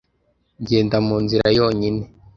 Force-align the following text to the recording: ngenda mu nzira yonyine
ngenda 0.61 0.97
mu 1.07 1.15
nzira 1.23 1.47
yonyine 1.57 2.03